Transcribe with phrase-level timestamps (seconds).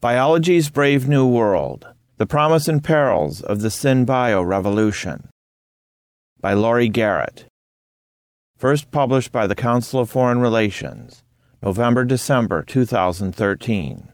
[0.00, 1.88] Biology's Brave New World
[2.18, 5.28] The Promise and Perils of the SynBio Revolution
[6.40, 7.46] by Laurie Garrett.
[8.56, 11.24] First published by the Council of Foreign Relations,
[11.60, 14.10] November December 2013.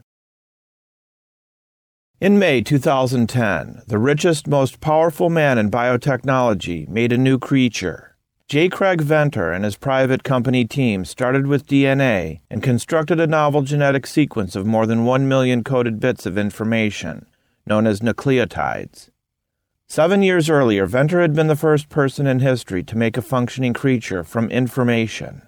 [2.19, 8.14] In May 2010, the richest, most powerful man in biotechnology made a new creature
[8.47, 8.69] J.
[8.69, 14.05] Craig Venter and his private company team started with DNA and constructed a novel genetic
[14.05, 17.25] sequence of more than 1 million coded bits of information,
[17.65, 19.09] known as nucleotides.
[19.87, 23.73] Seven years earlier, Venter had been the first person in history to make a functioning
[23.73, 25.41] creature from information.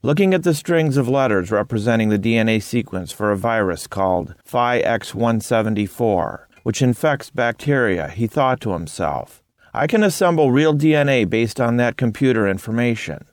[0.00, 4.80] Looking at the strings of letters representing the DNA sequence for a virus called Phi
[4.80, 9.41] X174, which infects bacteria, he thought to himself,
[9.74, 13.24] I can assemble real DNA based on that computer information.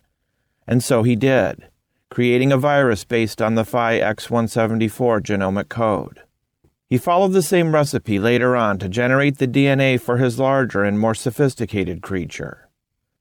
[0.65, 1.67] And so he did,
[2.09, 6.21] creating a virus based on the Phi X174 genomic code.
[6.87, 10.97] He followed the same recipe later on to generate the DNA for his larger and
[10.97, 12.69] more sophisticated creature.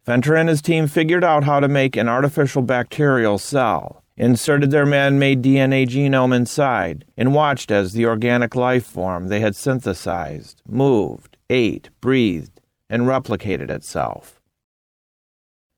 [0.06, 4.86] Venter and his team figured out how to make an artificial bacterial cell, inserted their
[4.86, 10.62] man made DNA genome inside, and watched as the organic life form they had synthesized
[10.66, 12.57] moved, ate, breathed,
[12.88, 14.40] and replicated itself.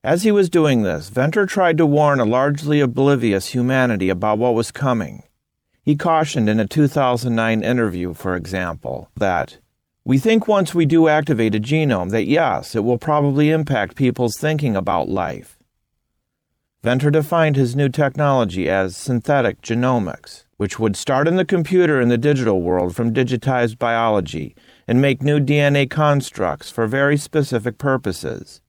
[0.03, 4.55] As he was doing this, Venter tried to warn a largely oblivious humanity about what
[4.55, 5.25] was coming.
[5.83, 9.59] He cautioned in a 2009 interview, for example, that
[10.05, 14.39] we think once we do activate a genome that yes, it will probably impact people's
[14.39, 15.59] thinking about life.
[16.83, 22.09] Venter defined his new technology as synthetic genomics, which would start in the computer in
[22.09, 24.57] the digital world from digitized biology
[24.91, 28.61] and make new DNA constructs for very specific purposes.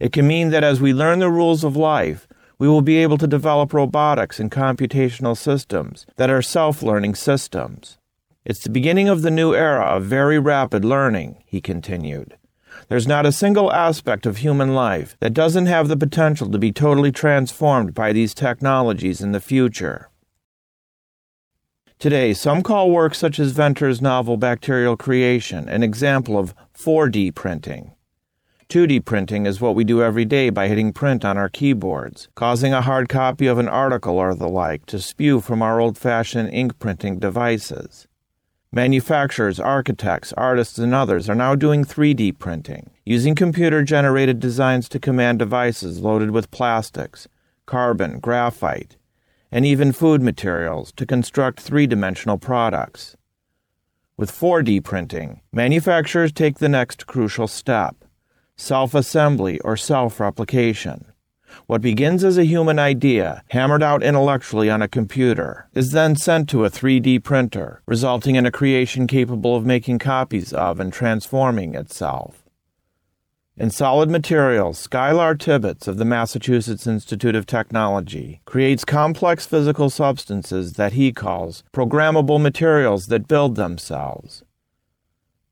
[0.00, 2.26] It can mean that as we learn the rules of life,
[2.58, 7.98] we will be able to develop robotics and computational systems that are self learning systems.
[8.46, 12.38] It's the beginning of the new era of very rapid learning, he continued.
[12.88, 16.72] There's not a single aspect of human life that doesn't have the potential to be
[16.72, 20.08] totally transformed by these technologies in the future.
[21.98, 27.90] Today, some call work such as Venter's novel Bacterial Creation an example of 4D printing.
[28.68, 32.72] 2D printing is what we do every day by hitting print on our keyboards, causing
[32.72, 36.54] a hard copy of an article or the like to spew from our old fashioned
[36.54, 38.06] ink printing devices.
[38.70, 45.00] Manufacturers, architects, artists, and others are now doing 3D printing, using computer generated designs to
[45.00, 47.26] command devices loaded with plastics,
[47.66, 48.97] carbon, graphite,
[49.50, 53.16] and even food materials to construct three dimensional products.
[54.16, 58.04] With 4D printing, manufacturers take the next crucial step
[58.56, 61.12] self assembly or self replication.
[61.66, 66.48] What begins as a human idea, hammered out intellectually on a computer, is then sent
[66.50, 71.74] to a 3D printer, resulting in a creation capable of making copies of and transforming
[71.74, 72.47] itself.
[73.60, 80.74] In solid materials, Skylar Tibbets of the Massachusetts Institute of Technology creates complex physical substances
[80.74, 84.44] that he calls programmable materials that build themselves.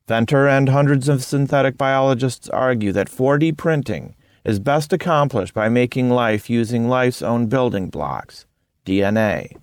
[0.07, 4.15] Venter and hundreds of synthetic biologists argue that 4D printing
[4.45, 8.45] is best accomplished by making life using life's own building blocks,
[8.85, 9.57] DNA.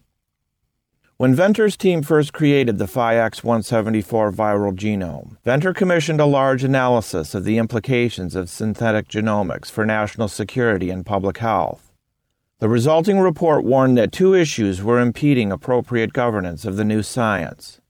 [1.17, 7.37] When Venter's team first created the Phi X174 viral genome, Venter commissioned a large analysis
[7.37, 11.93] of the implications of synthetic genomics for national security and public health.
[12.59, 17.81] The resulting report warned that two issues were impeding appropriate governance of the new science.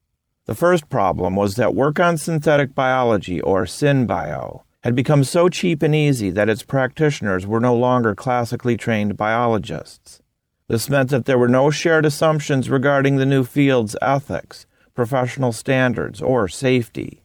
[0.45, 5.83] The first problem was that work on synthetic biology, or SynBio, had become so cheap
[5.83, 10.21] and easy that its practitioners were no longer classically trained biologists.
[10.69, 16.23] This meant that there were no shared assumptions regarding the new field's ethics, professional standards,
[16.23, 17.23] or safety.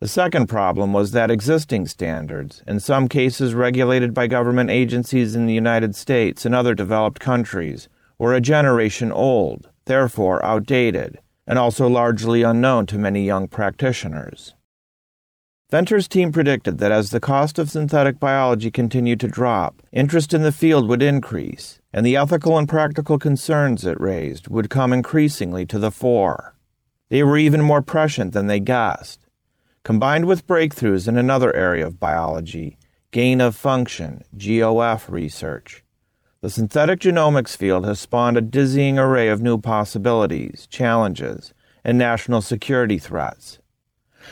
[0.00, 5.46] The second problem was that existing standards, in some cases regulated by government agencies in
[5.46, 11.86] the United States and other developed countries, were a generation old, therefore outdated, and also
[11.86, 14.54] largely unknown to many young practitioners.
[15.70, 20.42] Venter's team predicted that as the cost of synthetic biology continued to drop, interest in
[20.42, 25.66] the field would increase, and the ethical and practical concerns it raised would come increasingly
[25.66, 26.54] to the fore.
[27.08, 29.26] They were even more prescient than they guessed.
[29.82, 32.78] Combined with breakthroughs in another area of biology,
[33.10, 35.82] gain of function, GOF research,
[36.40, 41.52] the synthetic genomics field has spawned a dizzying array of new possibilities, challenges,
[41.84, 43.58] and national security threats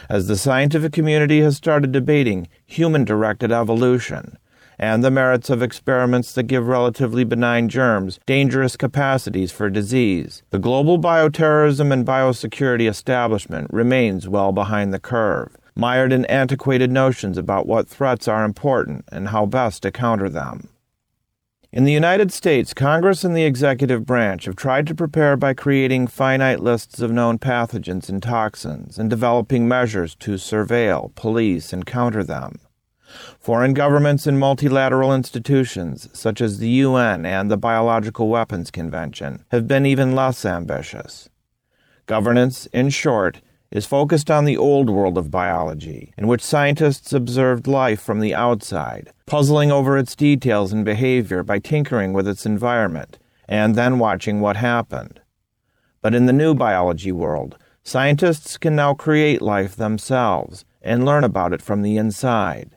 [0.08, 4.38] as the scientific community has started debating human directed evolution
[4.78, 10.58] and the merits of experiments that give relatively benign germs dangerous capacities for disease, the
[10.58, 17.66] global bioterrorism and biosecurity establishment remains well behind the curve, mired in antiquated notions about
[17.66, 20.68] what threats are important and how best to counter them.
[21.70, 26.06] In the United States, Congress and the executive branch have tried to prepare by creating
[26.06, 32.24] finite lists of known pathogens and toxins and developing measures to surveil, police, and counter
[32.24, 32.58] them.
[33.40, 39.66] Foreign governments and multilateral institutions, such as the UN and the Biological Weapons Convention, have
[39.66, 41.28] been even less ambitious.
[42.06, 43.40] Governance, in short,
[43.70, 48.34] is focused on the old world of biology, in which scientists observed life from the
[48.34, 54.40] outside, puzzling over its details and behavior by tinkering with its environment, and then watching
[54.40, 55.20] what happened.
[56.00, 61.52] But in the new biology world, scientists can now create life themselves and learn about
[61.52, 62.76] it from the inside.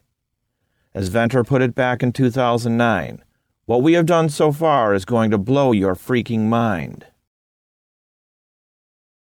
[0.93, 3.23] As Venter put it back in 2009,
[3.65, 7.05] what we have done so far is going to blow your freaking mind.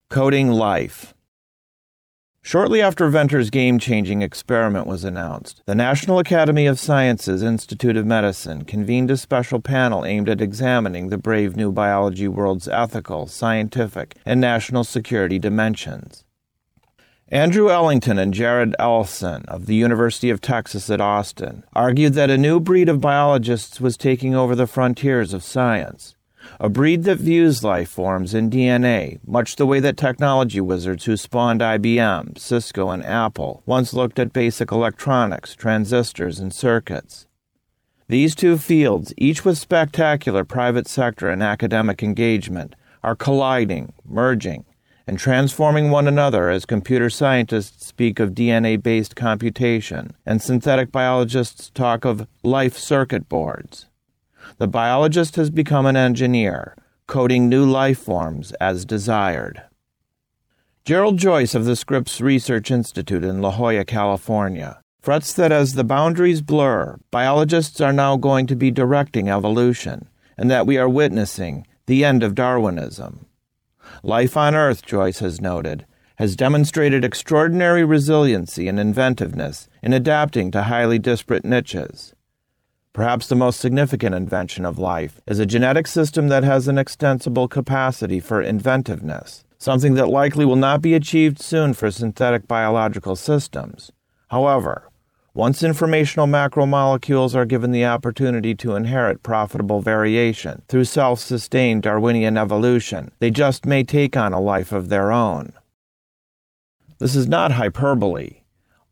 [0.09, 1.13] Coding Life
[2.41, 8.05] Shortly after Venter's game changing experiment was announced, the National Academy of Sciences Institute of
[8.05, 14.15] Medicine convened a special panel aimed at examining the brave new biology world's ethical, scientific,
[14.25, 16.22] and national security dimensions.
[17.33, 22.37] Andrew Ellington and Jared Ellison of the University of Texas at Austin argued that a
[22.37, 26.15] new breed of biologists was taking over the frontiers of science.
[26.59, 31.17] A breed that views life forms in DNA, much the way that technology wizards who
[31.17, 37.25] spawned IBM, Cisco, and Apple once looked at basic electronics, transistors, and circuits.
[38.07, 44.65] These two fields, each with spectacular private sector and academic engagement, are colliding, merging,
[45.05, 51.69] and transforming one another as computer scientists speak of DNA based computation and synthetic biologists
[51.71, 53.87] talk of life circuit boards.
[54.57, 56.75] The biologist has become an engineer,
[57.07, 59.63] coding new life forms as desired.
[60.85, 65.83] Gerald Joyce of the Scripps Research Institute in La Jolla, California, frets that as the
[65.83, 70.07] boundaries blur, biologists are now going to be directing evolution,
[70.37, 73.25] and that we are witnessing the end of Darwinism.
[74.05, 75.85] Life on Earth, Joyce has noted,
[76.17, 82.13] has demonstrated extraordinary resiliency and inventiveness in adapting to highly disparate niches.
[82.91, 87.47] Perhaps the most significant invention of life is a genetic system that has an extensible
[87.47, 93.93] capacity for inventiveness, something that likely will not be achieved soon for synthetic biological systems.
[94.27, 94.89] However,
[95.35, 102.37] once informational macromolecules are given the opportunity to inherit profitable variation through self sustained Darwinian
[102.37, 105.51] evolution, they just may take on a life of their own.
[106.99, 108.41] This is not hyperbole.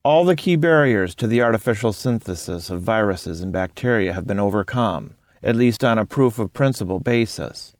[0.03, 5.13] All the key barriers to the artificial synthesis of viruses and bacteria have been overcome,
[5.43, 7.75] at least on a proof of principle basis.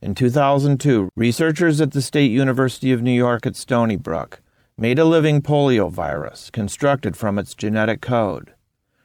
[0.00, 4.40] In 2002, researchers at the State University of New York at Stony Brook
[4.76, 8.52] made a living poliovirus constructed from its genetic code.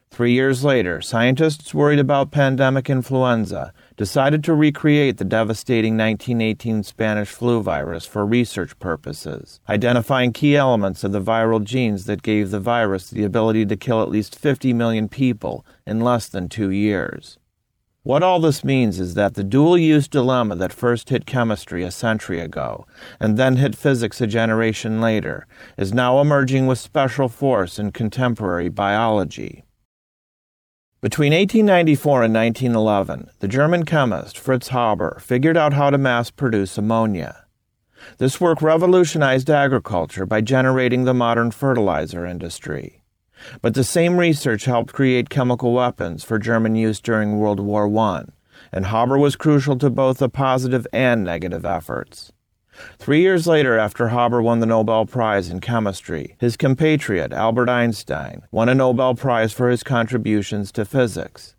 [0.10, 7.30] Three years later, scientists worried about pandemic influenza decided to recreate the devastating 1918 Spanish
[7.30, 12.60] flu virus for research purposes, identifying key elements of the viral genes that gave the
[12.60, 17.38] virus the ability to kill at least 50 million people in less than two years.
[18.04, 21.92] What all this means is that the dual use dilemma that first hit chemistry a
[21.92, 22.88] century ago
[23.20, 25.46] and then hit physics a generation later
[25.78, 29.66] is now emerging with special force in contemporary biology.
[31.02, 36.78] Between 1894 and 1911, the German chemist Fritz Haber figured out how to mass produce
[36.78, 37.48] ammonia.
[38.18, 42.99] This work revolutionized agriculture by generating the modern fertilizer industry.
[43.62, 48.24] But the same research helped create chemical weapons for German use during World War I,
[48.72, 52.32] and Haber was crucial to both the positive and negative efforts.
[52.98, 58.44] Three years later, after Haber won the Nobel Prize in Chemistry, his compatriot Albert Einstein
[58.52, 61.56] won a Nobel Prize for his contributions to physics.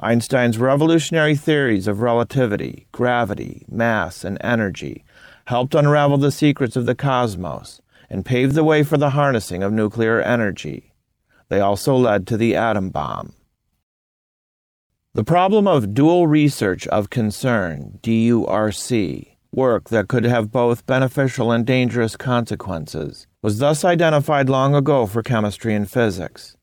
[0.00, 5.04] Einstein's revolutionary theories of relativity, gravity, mass, and energy
[5.46, 9.72] helped unravel the secrets of the cosmos and paved the way for the harnessing of
[9.72, 10.87] nuclear energy.
[11.48, 13.32] They also led to the atom bomb.
[15.14, 21.66] The problem of dual research of concern, DURC, work that could have both beneficial and
[21.66, 26.56] dangerous consequences, was thus identified long ago for chemistry and physics,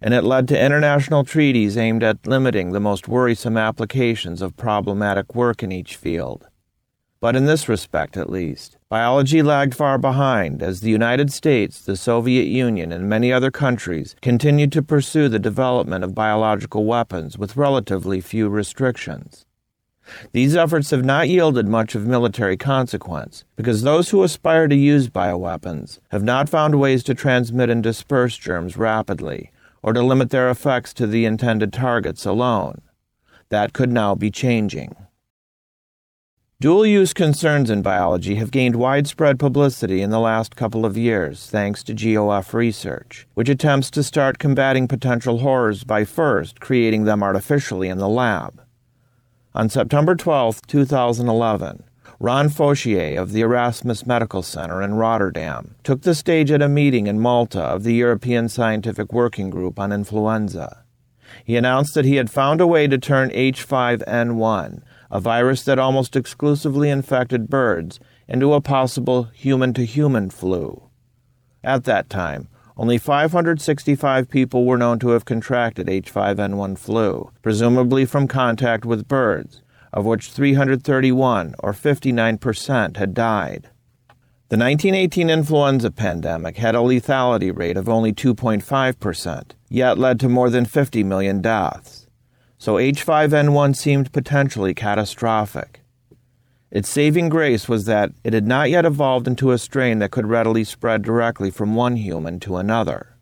[0.00, 5.34] and it led to international treaties aimed at limiting the most worrisome applications of problematic
[5.34, 6.46] work in each field.
[7.20, 11.94] But in this respect, at least, Biology lagged far behind as the United States, the
[11.94, 17.58] Soviet Union, and many other countries continued to pursue the development of biological weapons with
[17.58, 19.44] relatively few restrictions.
[20.32, 25.10] These efforts have not yielded much of military consequence because those who aspire to use
[25.10, 29.50] bioweapons have not found ways to transmit and disperse germs rapidly
[29.82, 32.80] or to limit their effects to the intended targets alone.
[33.50, 34.96] That could now be changing.
[36.60, 41.48] Dual use concerns in biology have gained widespread publicity in the last couple of years
[41.48, 47.22] thanks to GOF research, which attempts to start combating potential horrors by first creating them
[47.22, 48.60] artificially in the lab.
[49.54, 51.84] On September 12, 2011,
[52.18, 57.06] Ron Fauchier of the Erasmus Medical Center in Rotterdam took the stage at a meeting
[57.06, 60.82] in Malta of the European Scientific Working Group on Influenza.
[61.44, 66.16] He announced that he had found a way to turn H5N1, a virus that almost
[66.16, 67.98] exclusively infected birds,
[68.28, 70.82] into a possible human to human flu.
[71.64, 78.28] At that time, only 565 people were known to have contracted H5N1 flu, presumably from
[78.28, 79.62] contact with birds,
[79.92, 83.70] of which 331, or 59%, had died.
[84.50, 90.48] The 1918 influenza pandemic had a lethality rate of only 2.5%, yet led to more
[90.48, 91.97] than 50 million deaths
[92.58, 95.80] so H5N1 seemed potentially catastrophic.
[96.70, 100.26] Its saving grace was that it had not yet evolved into a strain that could
[100.26, 103.16] readily spread directly from one human to another.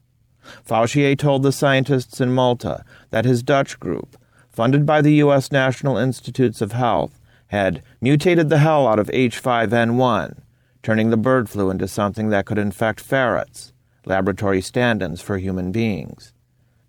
[0.66, 4.16] Fauchier told the scientists in Malta that his Dutch group,
[4.48, 5.52] funded by the U.S.
[5.52, 10.38] National Institutes of Health, had mutated the hell out of H5N1,
[10.82, 13.72] turning the bird flu into something that could infect ferrets,
[14.04, 16.32] laboratory stand ins for human beings.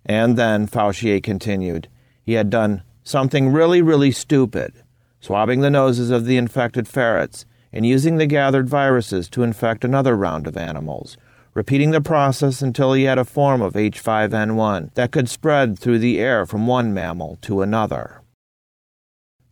[0.06, 1.88] And then, Fauchier continued,
[2.28, 4.84] he had done something really, really stupid,
[5.22, 10.14] swabbing the noses of the infected ferrets and using the gathered viruses to infect another
[10.14, 11.16] round of animals,
[11.54, 16.20] repeating the process until he had a form of H5N1 that could spread through the
[16.20, 18.22] air from one mammal to another.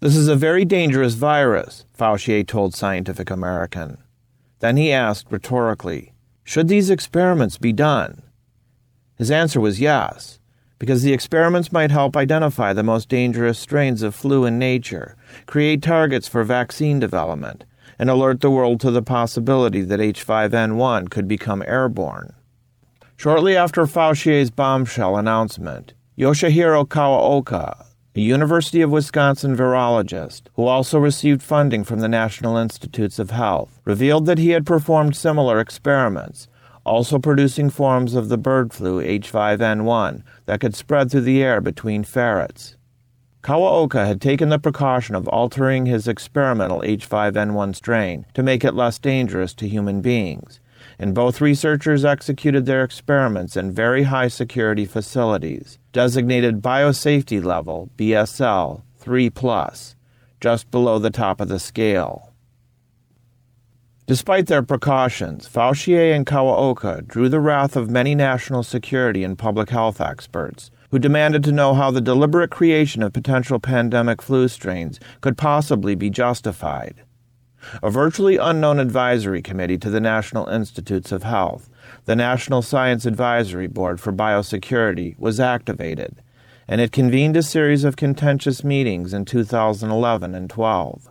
[0.02, 4.00] This is a very dangerous virus, Fauchier told Scientific American.
[4.60, 6.12] Then he asked rhetorically,
[6.44, 8.22] Should these experiments be done?
[9.18, 10.40] His answer was yes
[10.80, 15.16] because the experiments might help identify the most dangerous strains of flu in nature,
[15.46, 17.64] create targets for vaccine development,
[17.98, 22.34] and alert the world to the possibility that H5N1 could become airborne.
[23.18, 31.42] Shortly after Fauchier's bombshell announcement, Yoshihiro Kawaoka, a University of Wisconsin virologist who also received
[31.42, 36.48] funding from the National Institutes of Health, revealed that he had performed similar experiments
[36.86, 42.04] also producing forms of the bird flu H5N1 that could spread through the air between
[42.04, 42.78] ferrets.
[43.42, 48.98] Kawaoka had taken the precaution of altering his experimental H5N1 strain to make it less
[48.98, 50.60] dangerous to human beings,
[50.98, 58.82] and both researchers executed their experiments in very high security facilities, designated Biosafety Level BSL
[58.98, 59.32] 3,
[60.40, 62.35] just below the top of the scale.
[64.08, 69.72] Despite their precautions, Fauchier and Kawaoka drew the wrath of many national security and public
[69.72, 75.00] health experts, who demanded to know how the deliberate creation of potential pandemic flu strains
[75.22, 77.02] could possibly be justified.
[77.82, 81.68] A virtually unknown advisory committee to the National Institutes of Health,
[82.06, 86.22] the National Science Advisory Board for Biosecurity, was activated,
[86.68, 91.10] and it convened a series of contentious meetings in 2011 and 12.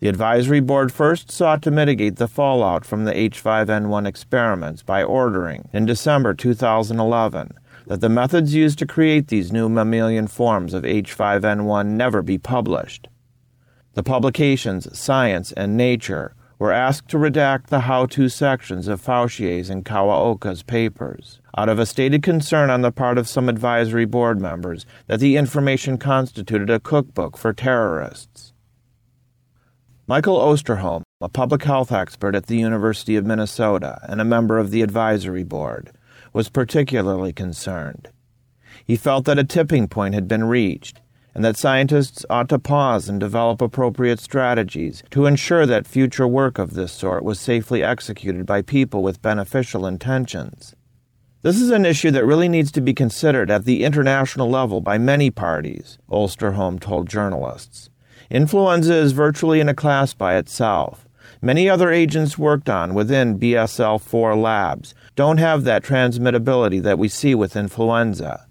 [0.00, 5.68] The advisory board first sought to mitigate the fallout from the H5N1 experiments by ordering,
[5.72, 7.50] in December 2011,
[7.88, 13.08] that the methods used to create these new mammalian forms of H5N1 never be published.
[13.94, 19.68] The publications Science and Nature were asked to redact the how to sections of Fauchier's
[19.68, 24.40] and Kawaoka's papers, out of a stated concern on the part of some advisory board
[24.40, 28.47] members that the information constituted a cookbook for terrorists.
[30.10, 34.70] Michael Osterholm, a public health expert at the University of Minnesota and a member of
[34.70, 35.90] the advisory board,
[36.32, 38.08] was particularly concerned.
[38.86, 41.02] He felt that a tipping point had been reached
[41.34, 46.58] and that scientists ought to pause and develop appropriate strategies to ensure that future work
[46.58, 50.74] of this sort was safely executed by people with beneficial intentions.
[51.42, 54.96] This is an issue that really needs to be considered at the international level by
[54.96, 57.90] many parties, Osterholm told journalists.
[58.30, 61.08] Influenza is virtually in a class by itself.
[61.40, 67.08] Many other agents worked on within BSL 4 labs don't have that transmittability that we
[67.08, 68.46] see with influenza.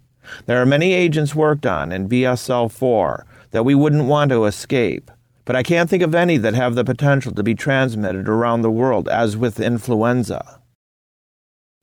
[0.48, 5.12] There are many agents worked on in BSL 4 that we wouldn't want to escape,
[5.46, 8.72] but I can't think of any that have the potential to be transmitted around the
[8.72, 10.56] world as with influenza.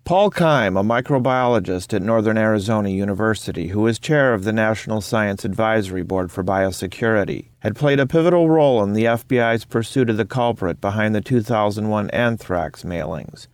[0.04, 5.46] Paul Keim, a microbiologist at Northern Arizona University who is chair of the National Science
[5.46, 10.26] Advisory Board for Biosecurity, had played a pivotal role in the FBI's pursuit of the
[10.26, 13.46] culprit behind the 2001 anthrax mailings,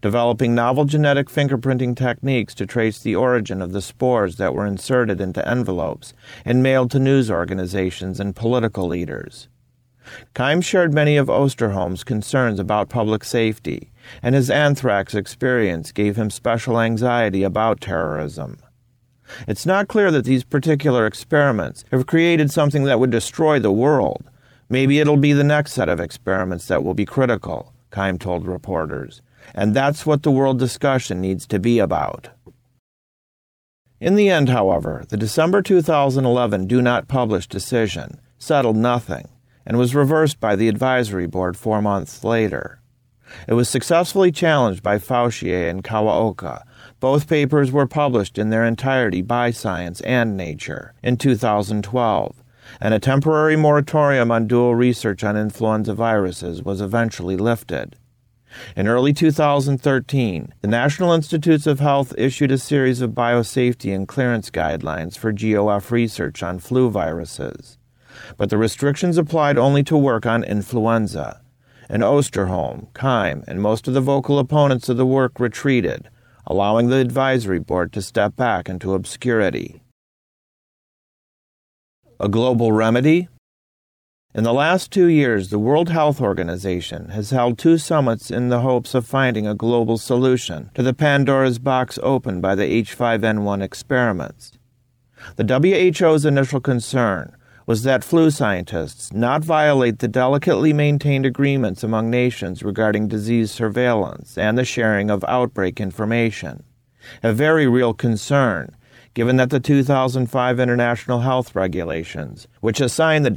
[0.00, 5.20] developing novel genetic fingerprinting techniques to trace the origin of the spores that were inserted
[5.20, 9.48] into envelopes and mailed to news organizations and political leaders.
[10.34, 13.90] Keim shared many of Osterholm's concerns about public safety,
[14.22, 18.58] and his anthrax experience gave him special anxiety about terrorism.
[19.48, 24.24] It's not clear that these particular experiments have created something that would destroy the world.
[24.68, 29.22] Maybe it'll be the next set of experiments that will be critical, Keim told reporters.
[29.54, 32.28] And that's what the world discussion needs to be about.
[34.00, 39.28] In the end, however, the December 2011 do not publish decision settled nothing
[39.64, 42.80] and was reversed by the advisory board four months later.
[43.48, 46.62] It was successfully challenged by Fauchier and Kawaoka.
[47.00, 52.42] Both papers were published in their entirety by Science and Nature in 2012,
[52.80, 57.96] and a temporary moratorium on dual research on influenza viruses was eventually lifted.
[58.74, 64.50] In early 2013, the National Institutes of Health issued a series of biosafety and clearance
[64.50, 67.76] guidelines for GOF research on flu viruses
[68.36, 71.40] but the restrictions applied only to work on influenza.
[71.88, 76.08] And Osterholm, Keim, and most of the vocal opponents of the work retreated,
[76.46, 79.82] allowing the advisory board to step back into obscurity.
[82.18, 83.28] A global remedy?
[84.34, 88.60] In the last two years, the World Health Organization has held two summits in the
[88.60, 94.52] hopes of finding a global solution to the Pandora's box opened by the H5N1 experiments.
[95.36, 97.34] The WHO's initial concern
[97.66, 104.38] was that flu scientists not violate the delicately maintained agreements among nations regarding disease surveillance
[104.38, 106.62] and the sharing of outbreak information.
[107.24, 108.74] A very real concern,
[109.14, 113.30] given that the 2005 International Health Regulations, which assign the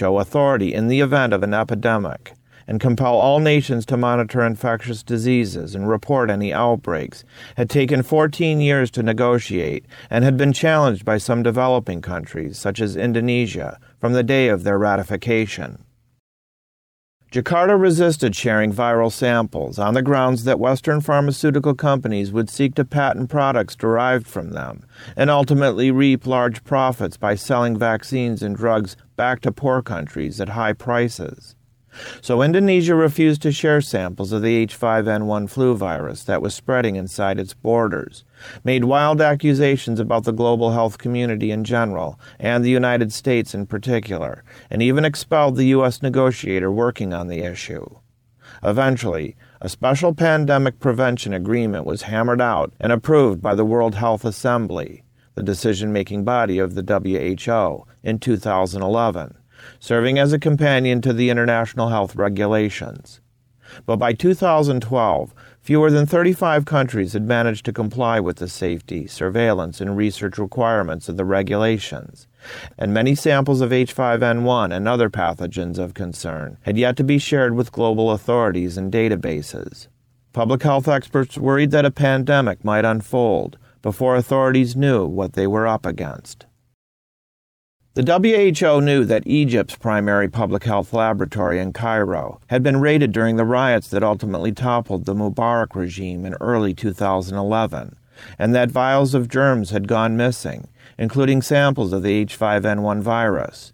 [0.00, 2.34] WHO authority in the event of an epidemic,
[2.66, 7.24] and compel all nations to monitor infectious diseases and report any outbreaks,
[7.56, 12.80] had taken 14 years to negotiate and had been challenged by some developing countries, such
[12.80, 15.84] as Indonesia, from the day of their ratification.
[17.34, 22.84] Jakarta resisted sharing viral samples on the grounds that Western pharmaceutical companies would seek to
[22.84, 24.86] patent products derived from them
[25.16, 30.50] and ultimately reap large profits by selling vaccines and drugs back to poor countries at
[30.50, 31.53] high prices.
[32.20, 37.38] So Indonesia refused to share samples of the H5N1 flu virus that was spreading inside
[37.38, 38.24] its borders,
[38.64, 43.66] made wild accusations about the global health community in general and the United States in
[43.66, 46.02] particular, and even expelled the U.S.
[46.02, 47.86] negotiator working on the issue.
[48.62, 54.24] Eventually, a special pandemic prevention agreement was hammered out and approved by the World Health
[54.24, 55.02] Assembly,
[55.34, 59.36] the decision making body of the WHO, in 2011
[59.78, 63.20] serving as a companion to the international health regulations.
[63.86, 69.80] But by 2012, fewer than 35 countries had managed to comply with the safety, surveillance,
[69.80, 72.28] and research requirements of the regulations,
[72.78, 77.54] and many samples of H5N1 and other pathogens of concern had yet to be shared
[77.54, 79.88] with global authorities and databases.
[80.32, 85.66] Public health experts worried that a pandemic might unfold before authorities knew what they were
[85.66, 86.46] up against.
[87.94, 93.36] The WHO knew that Egypt's primary public health laboratory in Cairo had been raided during
[93.36, 97.94] the riots that ultimately toppled the Mubarak regime in early 2011,
[98.36, 100.66] and that vials of germs had gone missing,
[100.98, 103.72] including samples of the H5N1 virus.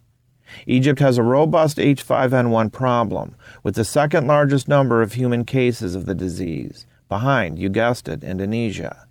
[0.67, 6.05] Egypt has a robust H5N1 problem, with the second largest number of human cases of
[6.05, 9.07] the disease, behind, you guessed it, Indonesia.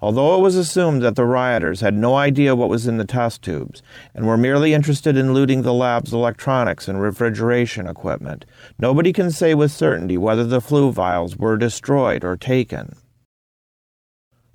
[0.00, 3.42] Although it was assumed that the rioters had no idea what was in the test
[3.42, 3.82] tubes
[4.14, 8.44] and were merely interested in looting the lab's electronics and refrigeration equipment,
[8.78, 12.96] nobody can say with certainty whether the flu vials were destroyed or taken.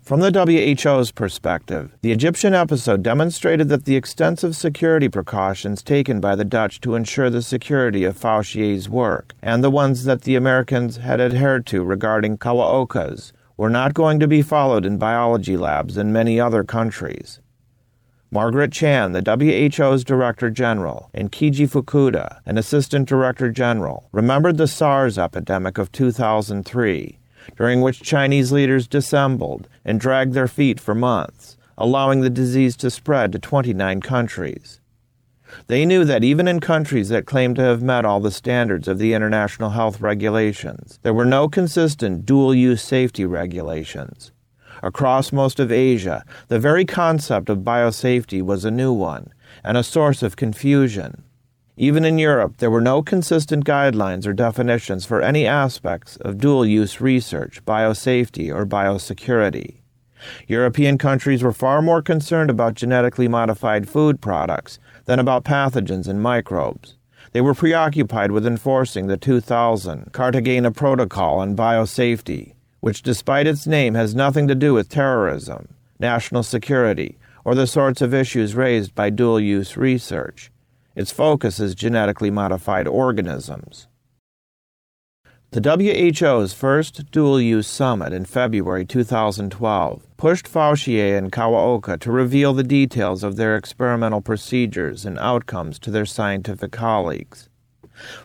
[0.08, 6.34] From the WHO's perspective, the Egyptian episode demonstrated that the extensive security precautions taken by
[6.34, 10.96] the Dutch to ensure the security of Fauchier's work, and the ones that the Americans
[10.96, 16.14] had adhered to regarding Kawaoka's, were not going to be followed in biology labs in
[16.14, 17.42] many other countries.
[18.30, 24.68] Margaret Chan, the WHO's Director General, and Keiji Fukuda, an Assistant Director General, remembered the
[24.68, 27.20] SARS epidemic of 2003,
[27.56, 32.92] during which Chinese leaders dissembled and dragged their feet for months, allowing the disease to
[32.92, 34.82] spread to 29 countries.
[35.68, 39.00] They knew that even in countries that claimed to have met all the standards of
[39.00, 44.32] the international health regulations, there were no consistent dual use safety regulations.
[44.84, 49.34] Across most of Asia, the very concept of biosafety was a new one
[49.64, 51.24] and a source of confusion.
[51.76, 56.66] Even in Europe, there were no consistent guidelines or definitions for any aspects of dual
[56.66, 59.78] use research, biosafety, or biosecurity.
[60.48, 66.22] European countries were far more concerned about genetically modified food products than about pathogens and
[66.22, 66.96] microbes.
[67.32, 73.96] They were preoccupied with enforcing the 2000 Cartagena Protocol on biosafety, which, despite its name,
[73.96, 79.10] has nothing to do with terrorism, national security, or the sorts of issues raised by
[79.10, 80.52] dual use research.
[80.96, 83.88] Its focus is genetically modified organisms.
[85.52, 92.52] The WHO's first dual use summit in February 2012 pushed Fauci and Kawaoka to reveal
[92.54, 97.48] the details of their experimental procedures and outcomes to their scientific colleagues.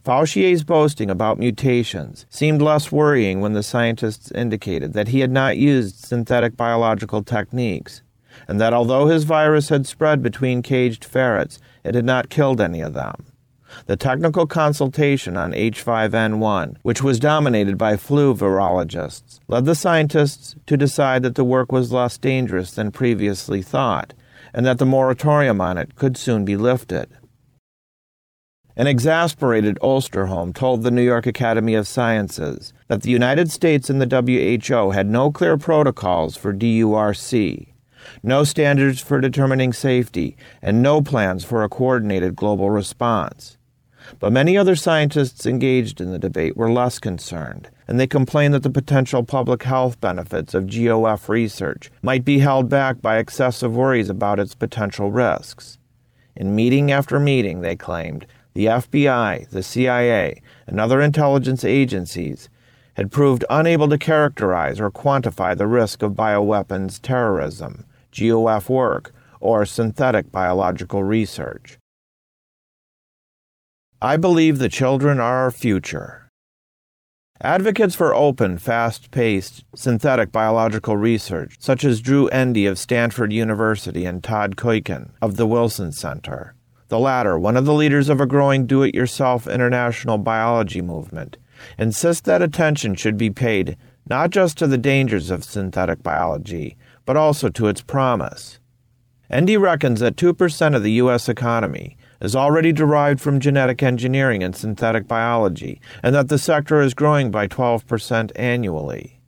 [0.05, 5.57] Fauci's boasting about mutations seemed less worrying when the scientists indicated that he had not
[5.57, 8.03] used synthetic biological techniques,
[8.49, 12.81] and that although his virus had spread between caged ferrets, it had not killed any
[12.81, 13.32] of them.
[13.87, 20.77] The technical consultation on H5N1, which was dominated by flu virologists, led the scientists to
[20.77, 24.15] decide that the work was less dangerous than previously thought,
[24.55, 27.09] and that the moratorium on it could soon be lifted.
[28.75, 34.01] An exasperated Osterholm told the New York Academy of Sciences that the United States and
[34.01, 37.69] the WHO had no clear protocols for DURC,
[38.23, 43.59] no standards for determining safety, and no plans for a coordinated global response.
[44.19, 48.63] But many other scientists engaged in the debate were less concerned, and they complained that
[48.63, 54.09] the potential public health benefits of GOF research might be held back by excessive worries
[54.09, 55.79] about its potential risks.
[56.37, 62.49] In meeting after meeting, they claimed, the FBI, the CIA, and other intelligence agencies
[62.95, 69.65] had proved unable to characterize or quantify the risk of bioweapons terrorism, GOF work, or
[69.65, 71.79] synthetic biological research.
[74.05, 76.29] I believe the children are our future.
[77.41, 84.05] Advocates for open, fast paced, synthetic biological research, such as Drew Endy of Stanford University
[84.05, 86.57] and Todd Kuiken of the Wilson Center,
[86.89, 91.37] the latter, one of the leaders of a growing do it yourself international biology movement,
[91.79, 93.77] insist that attention should be paid
[94.11, 98.59] not just to the dangers of synthetic biology, but also to its promise.
[99.31, 101.29] Endy reckons that 2% of the U.S.
[101.29, 106.95] economy is already derived from genetic engineering and synthetic biology, and that the sector is
[106.95, 109.21] growing by 12% annually.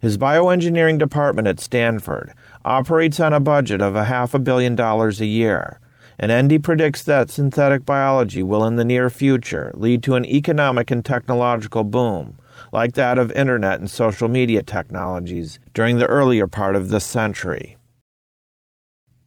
[0.00, 2.32] His bioengineering department at Stanford
[2.64, 5.78] operates on a budget of a half a billion dollars a year,
[6.18, 10.90] and Endy predicts that synthetic biology will in the near future lead to an economic
[10.90, 12.38] and technological boom
[12.72, 17.76] like that of internet and social media technologies during the earlier part of this century.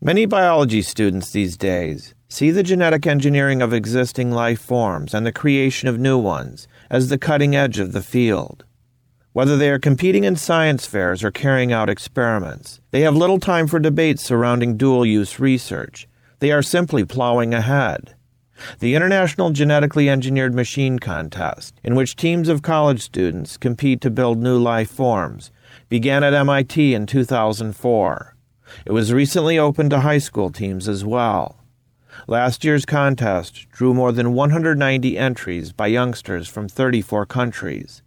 [0.02, 5.32] Many biology students these days see the genetic engineering of existing life forms and the
[5.32, 8.65] creation of new ones as the cutting edge of the field.
[9.32, 13.67] Whether they are competing in science fairs or carrying out experiments, they have little time
[13.67, 16.10] for debates surrounding dual use research.
[16.39, 18.15] They are simply plowing ahead.
[18.80, 24.39] The International Genetically Engineered Machine Contest, in which teams of college students compete to build
[24.39, 25.52] new life forms,
[25.88, 28.36] began at MIT in 2004.
[28.86, 31.62] It was recently opened to high school teams as well.
[32.28, 38.01] Last year's contest drew more than 190 entries by youngsters from 34 countries.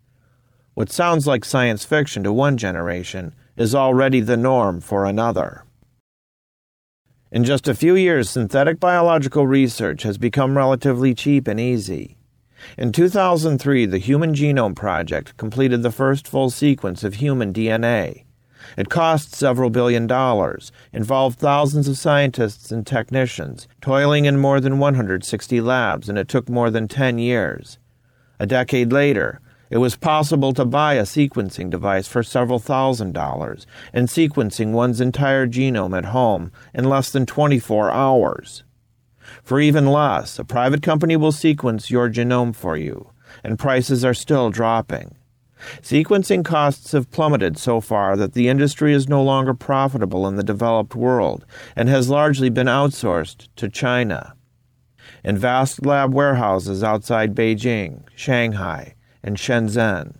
[0.74, 5.64] What sounds like science fiction to one generation is already the norm for another.
[7.30, 12.16] In just a few years, synthetic biological research has become relatively cheap and easy.
[12.76, 18.24] In 2003, the Human Genome Project completed the first full sequence of human DNA.
[18.78, 24.78] It cost several billion dollars, involved thousands of scientists and technicians, toiling in more than
[24.78, 27.78] 160 labs, and it took more than 10 years.
[28.38, 33.66] A decade later, it was possible to buy a sequencing device for several thousand dollars
[33.92, 38.62] and sequencing one's entire genome at home in less than 24 hours.
[39.42, 43.10] For even less, a private company will sequence your genome for you,
[43.42, 45.17] and prices are still dropping.
[45.82, 50.42] Sequencing costs have plummeted so far that the industry is no longer profitable in the
[50.42, 51.44] developed world
[51.74, 54.34] and has largely been outsourced to China.
[55.24, 60.16] In vast lab warehouses outside Beijing, Shanghai, and Shenzhen.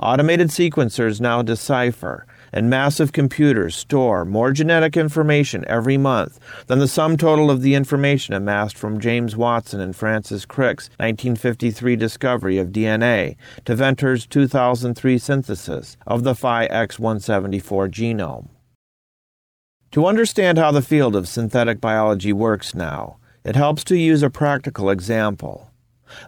[0.00, 6.86] Automated sequencers now decipher and massive computers store more genetic information every month than the
[6.86, 12.68] sum total of the information amassed from James Watson and Francis Crick's 1953 discovery of
[12.68, 18.48] DNA to Venter's 2003 synthesis of the Phi X174 genome.
[19.92, 24.30] To understand how the field of synthetic biology works now, it helps to use a
[24.30, 25.71] practical example.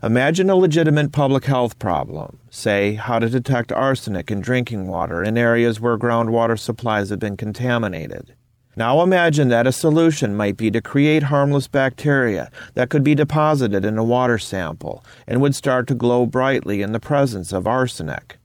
[0.03, 5.39] Imagine a legitimate public health problem, say how to detect arsenic in drinking water in
[5.39, 8.35] areas where groundwater supplies have been contaminated.
[8.77, 13.85] Now imagine that a solution might be to create harmless bacteria that could be deposited
[13.85, 18.39] in a water sample and would start to glow brightly in the presence of arsenic.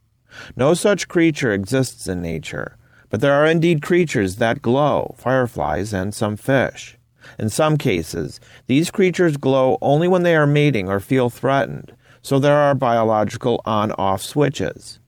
[0.55, 2.77] No such creature exists in nature,
[3.09, 6.98] but there are indeed creatures that glow, fireflies and some fish.
[7.39, 12.37] In some cases, these creatures glow only when they are mating or feel threatened, so
[12.37, 14.99] there are biological on off switches.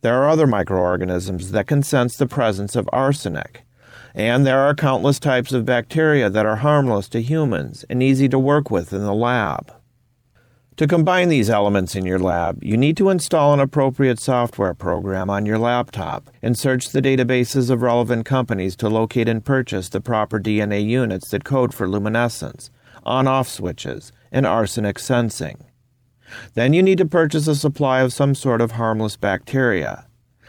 [0.00, 3.62] There are other microorganisms that can sense the presence of arsenic,
[4.14, 8.38] and there are countless types of bacteria that are harmless to humans and easy to
[8.38, 9.72] work with in the lab.
[10.78, 15.30] To combine these elements in your lab, you need to install an appropriate software program
[15.30, 20.00] on your laptop and search the databases of relevant companies to locate and purchase the
[20.00, 22.72] proper DNA units that code for luminescence,
[23.04, 25.62] on off switches, and arsenic sensing.
[26.54, 30.08] Then you need to purchase a supply of some sort of harmless bacteria.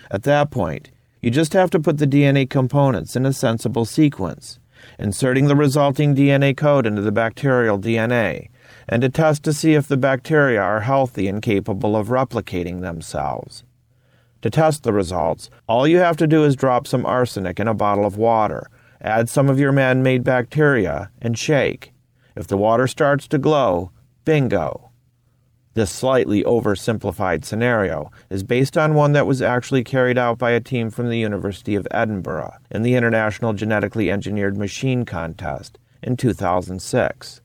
[0.09, 0.89] At that point,
[1.21, 4.57] you just have to put the DNA components in a sensible sequence,
[4.97, 8.49] inserting the resulting DNA code into the bacterial DNA
[8.87, 13.63] and to test to see if the bacteria are healthy and capable of replicating themselves.
[14.41, 17.73] To test the results, all you have to do is drop some arsenic in a
[17.73, 18.69] bottle of water,
[19.01, 21.93] add some of your man made bacteria, and shake.
[22.35, 23.91] If the water starts to glow,
[24.23, 24.91] bingo.
[25.73, 30.61] This slightly oversimplified scenario is based on one that was actually carried out by a
[30.61, 37.41] team from the University of Edinburgh in the International Genetically Engineered Machine Contest in 2006.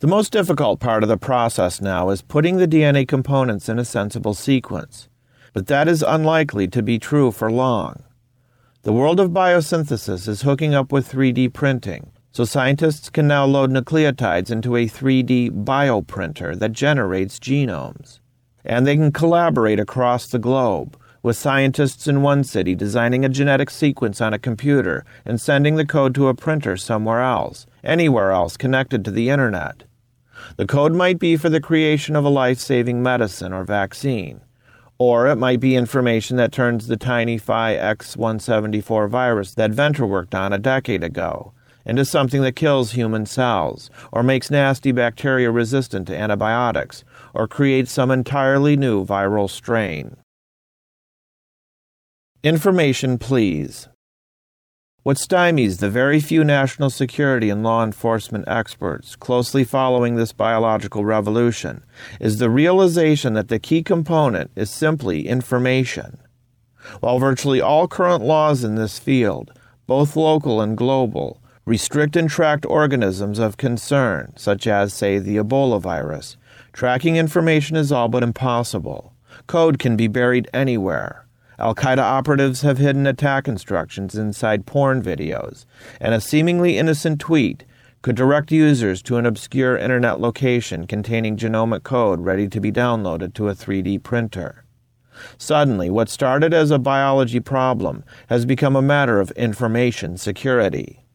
[0.00, 3.84] The most difficult part of the process now is putting the DNA components in a
[3.84, 5.08] sensible sequence,
[5.52, 8.04] but that is unlikely to be true for long.
[8.82, 13.72] The world of biosynthesis is hooking up with 3D printing, so scientists can now load
[13.72, 18.20] nucleotides into a 3D bioprinter that generates genomes.
[18.64, 23.68] And they can collaborate across the globe, with scientists in one city designing a genetic
[23.68, 28.56] sequence on a computer and sending the code to a printer somewhere else, anywhere else
[28.56, 29.82] connected to the internet.
[30.56, 34.40] The code might be for the creation of a life saving medicine or vaccine,
[34.98, 40.34] or it might be information that turns the tiny Phi X174 virus that Venter worked
[40.34, 41.52] on a decade ago
[41.86, 47.90] into something that kills human cells, or makes nasty bacteria resistant to antibiotics, or creates
[47.90, 50.16] some entirely new viral strain.
[52.42, 53.88] Information, please.
[55.08, 61.02] What stymies the very few national security and law enforcement experts closely following this biological
[61.02, 61.82] revolution
[62.20, 66.18] is the realization that the key component is simply information.
[67.00, 69.50] While virtually all current laws in this field,
[69.86, 75.80] both local and global, restrict and track organisms of concern, such as, say, the Ebola
[75.80, 76.36] virus,
[76.74, 79.14] tracking information is all but impossible.
[79.46, 81.24] Code can be buried anywhere.
[81.60, 85.64] Al Qaeda operatives have hidden attack instructions inside porn videos,
[86.00, 87.64] and a seemingly innocent tweet
[88.00, 93.34] could direct users to an obscure internet location containing genomic code ready to be downloaded
[93.34, 94.64] to a 3D printer.
[95.36, 101.07] Suddenly, what started as a biology problem has become a matter of information security.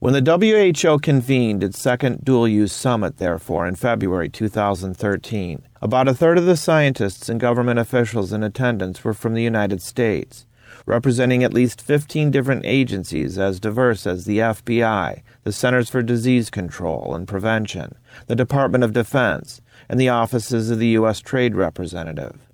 [0.00, 6.14] When the WHO convened its second dual use summit, therefore, in February 2013, about a
[6.14, 10.46] third of the scientists and government officials in attendance were from the United States,
[10.86, 16.48] representing at least 15 different agencies as diverse as the FBI, the Centers for Disease
[16.48, 17.94] Control and Prevention,
[18.26, 21.20] the Department of Defense, and the offices of the U.S.
[21.20, 22.48] Trade Representative.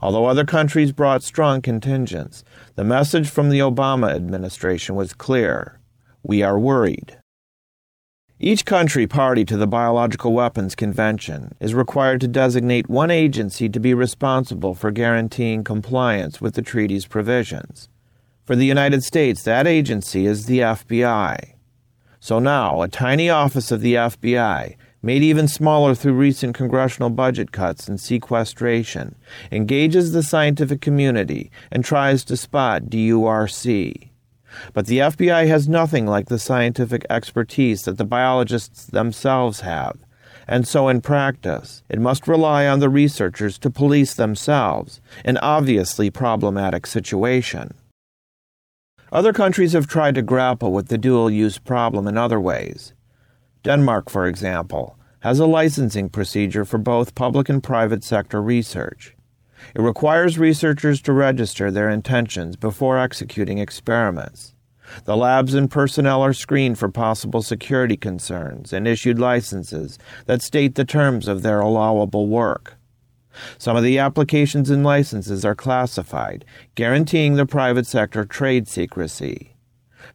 [0.00, 2.42] Although other countries brought strong contingents,
[2.74, 5.78] the message from the Obama administration was clear
[6.22, 7.18] we are worried.
[8.38, 13.78] Each country party to the Biological Weapons Convention is required to designate one agency to
[13.78, 17.88] be responsible for guaranteeing compliance with the treaty's provisions.
[18.44, 21.54] For the United States, that agency is the FBI.
[22.18, 27.52] So now, a tiny office of the FBI, made even smaller through recent congressional budget
[27.52, 29.16] cuts and sequestration,
[29.50, 34.11] engages the scientific community and tries to spot DURC.
[34.72, 39.98] But the FBI has nothing like the scientific expertise that the biologists themselves have,
[40.48, 46.10] and so in practice, it must rely on the researchers to police themselves, an obviously
[46.10, 47.74] problematic situation.
[49.12, 52.94] Other countries have tried to grapple with the dual use problem in other ways.
[53.62, 59.14] Denmark, for example, has a licensing procedure for both public and private sector research.
[59.74, 64.54] It requires researchers to register their intentions before executing experiments.
[65.04, 70.74] The labs and personnel are screened for possible security concerns and issued licenses that state
[70.74, 72.76] the terms of their allowable work.
[73.56, 76.44] Some of the applications and licenses are classified,
[76.74, 79.56] guaranteeing the private sector trade secrecy.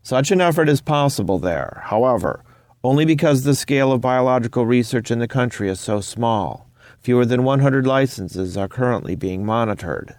[0.03, 2.43] Such an effort is possible there, however,
[2.83, 6.66] only because the scale of biological research in the country is so small.
[7.07, 10.17] Fewer than 100 licenses are currently being monitored.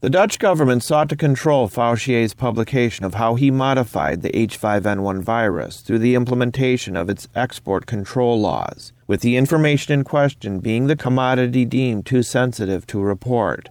[0.00, 5.80] The Dutch government sought to control Fouchier's publication of how he modified the H5N1 virus
[5.80, 10.96] through the implementation of its export control laws, with the information in question being the
[10.96, 13.68] commodity deemed too sensitive to report.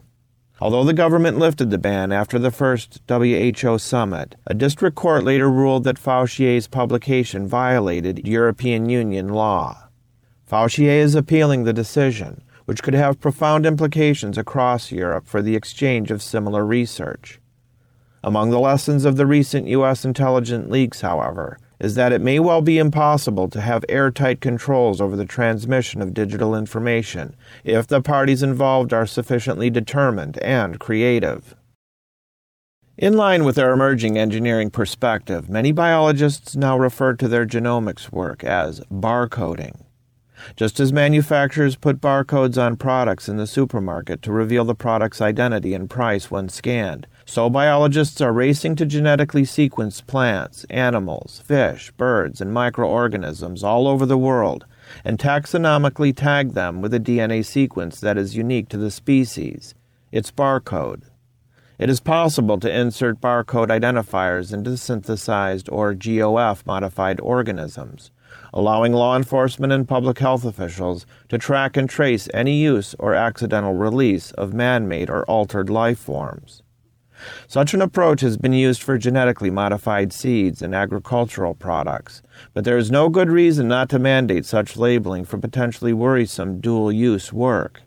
[0.61, 5.51] Although the government lifted the ban after the first WHO summit, a district court later
[5.51, 9.89] ruled that Fouchier's publication violated European Union law.
[10.51, 16.11] Fouchier is appealing the decision, which could have profound implications across Europe for the exchange
[16.11, 17.39] of similar research.
[18.21, 20.03] Among the lessons of the recent U.S.
[20.03, 25.15] intelligence leaks, however, is that it may well be impossible to have airtight controls over
[25.15, 27.33] the transmission of digital information
[27.63, 31.55] if the parties involved are sufficiently determined and creative.
[32.97, 38.43] In line with our emerging engineering perspective, many biologists now refer to their genomics work
[38.43, 39.85] as barcoding.
[40.55, 45.73] Just as manufacturers put barcodes on products in the supermarket to reveal the product's identity
[45.73, 52.41] and price when scanned, so biologists are racing to genetically sequence plants, animals, fish, birds,
[52.41, 54.65] and microorganisms all over the world
[55.03, 59.73] and taxonomically tag them with a DNA sequence that is unique to the species,
[60.11, 61.03] its barcode.
[61.77, 68.11] It is possible to insert barcode identifiers into synthesized or GOF modified organisms,
[68.53, 73.73] allowing law enforcement and public health officials to track and trace any use or accidental
[73.73, 76.63] release of man made or altered life forms.
[77.47, 82.21] Such an approach has been used for genetically modified seeds and agricultural products,
[82.53, 86.91] but there is no good reason not to mandate such labeling for potentially worrisome dual
[86.91, 87.81] use work.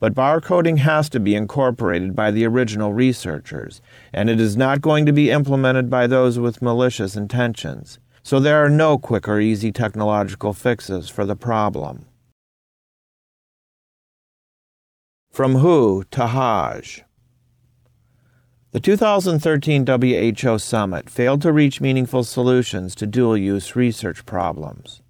[0.00, 3.80] But barcoding has to be incorporated by the original researchers,
[4.12, 7.98] and it is not going to be implemented by those with malicious intentions.
[8.28, 12.04] So there are no quick or easy technological fixes for the problem.
[15.30, 17.04] From WHO to Haj.
[18.72, 25.00] The 2013 WHO summit failed to reach meaningful solutions to dual use research problems.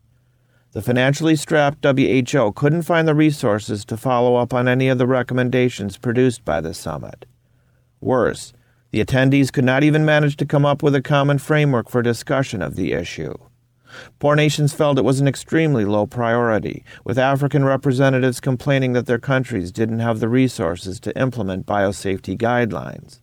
[0.71, 5.09] The financially strapped WHO couldn't find the resources to follow up on any of the
[5.09, 7.27] recommendations produced by the summit.
[8.01, 8.53] Worse,
[8.91, 12.63] the attendees could not even manage to come up with a common framework for discussion
[12.63, 13.35] of the issue.
[14.19, 19.19] Poor nations felt it was an extremely low priority, with African representatives complaining that their
[19.19, 23.21] countries didn't have the resources to implement biosafety guidelines.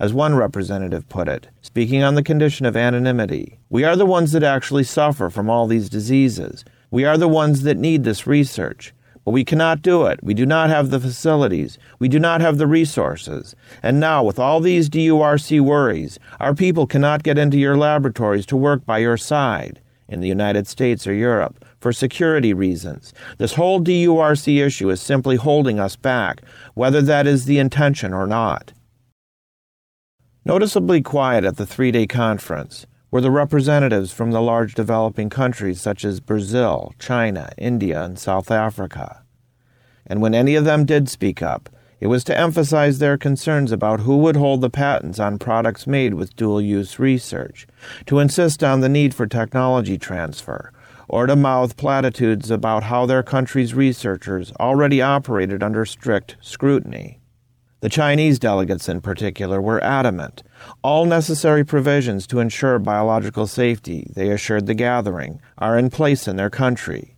[0.00, 4.32] As one representative put it, speaking on the condition of anonymity, we are the ones
[4.32, 6.64] that actually suffer from all these diseases.
[6.90, 8.92] We are the ones that need this research.
[9.24, 10.22] But we cannot do it.
[10.22, 11.78] We do not have the facilities.
[11.98, 13.54] We do not have the resources.
[13.82, 18.56] And now, with all these DURC worries, our people cannot get into your laboratories to
[18.56, 23.14] work by your side, in the United States or Europe, for security reasons.
[23.38, 26.42] This whole DURC issue is simply holding us back,
[26.74, 28.72] whether that is the intention or not.
[30.44, 35.80] Noticeably quiet at the three day conference were the representatives from the large developing countries
[35.80, 39.22] such as Brazil, China, India, and South Africa.
[40.06, 41.68] And when any of them did speak up,
[42.00, 46.14] it was to emphasize their concerns about who would hold the patents on products made
[46.14, 47.66] with dual use research,
[48.06, 50.72] to insist on the need for technology transfer,
[51.06, 57.21] or to mouth platitudes about how their country's researchers already operated under strict scrutiny.
[57.82, 60.44] The Chinese delegates, in particular, were adamant.
[60.82, 66.36] All necessary provisions to ensure biological safety, they assured the gathering, are in place in
[66.36, 67.16] their country.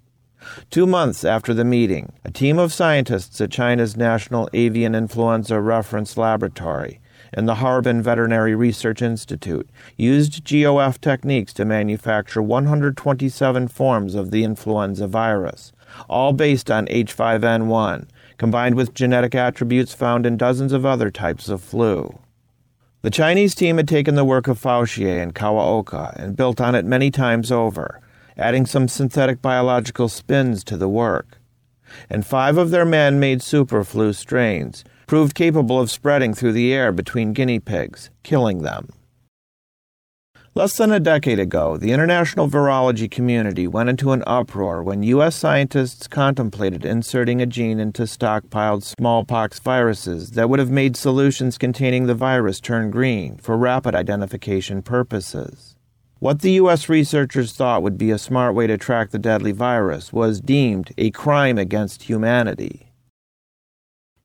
[0.70, 6.16] Two months after the meeting, a team of scientists at China's National Avian Influenza Reference
[6.16, 6.98] Laboratory
[7.34, 14.44] and the Harbin Veterinary Research Institute used GOF techniques to manufacture 127 forms of the
[14.44, 15.72] influenza virus,
[16.08, 18.06] all based on H5N1,
[18.38, 22.18] combined with genetic attributes found in dozens of other types of flu.
[23.02, 26.84] The Chinese team had taken the work of Fouchier and Kawaoka and built on it
[26.84, 28.00] many times over,
[28.36, 31.38] adding some synthetic biological spins to the work.
[32.08, 36.92] And five of their man made superflu strains proved capable of spreading through the air
[36.92, 38.88] between guinea pigs, killing them.
[40.56, 45.34] Less than a decade ago, the international virology community went into an uproar when U.S.
[45.34, 52.06] scientists contemplated inserting a gene into stockpiled smallpox viruses that would have made solutions containing
[52.06, 55.74] the virus turn green for rapid identification purposes.
[56.20, 56.88] What the U.S.
[56.88, 61.10] researchers thought would be a smart way to track the deadly virus was deemed a
[61.10, 62.93] crime against humanity.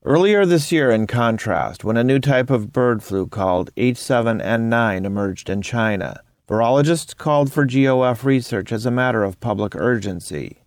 [0.09, 5.51] Earlier this year, in contrast, when a new type of bird flu called H7N9 emerged
[5.51, 10.63] in China, virologists called for GOF research as a matter of public urgency.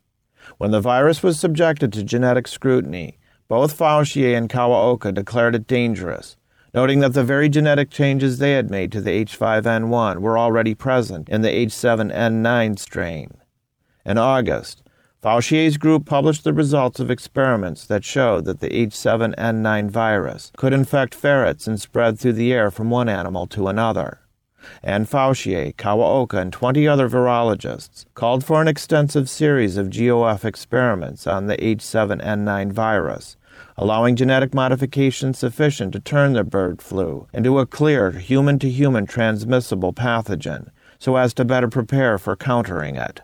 [0.59, 3.18] When the virus was subjected to genetic scrutiny,
[3.49, 6.36] both Fouchier and Kawaoka declared it dangerous,
[6.72, 11.28] noting that the very genetic changes they had made to the H5N1 were already present
[11.28, 13.32] in the H7N9 strain.
[14.07, 14.82] In August,
[15.23, 21.14] Fouchier's group published the results of experiments that showed that the H7N9 virus could infect
[21.14, 24.18] ferrets and spread through the air from one animal to another.
[24.83, 31.29] And Fauci, Kawaoka, and 20 other virologists called for an extensive series of GOF experiments
[31.29, 33.37] on the H7N9 virus,
[33.77, 39.07] allowing genetic modification sufficient to turn the bird flu into a clear human to human
[39.07, 43.20] transmissible pathogen so as to better prepare for countering it.